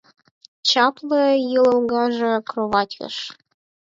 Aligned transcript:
Чапле 0.67 1.23
йылгыжше 1.51 2.33
кроватьыш 2.49 3.15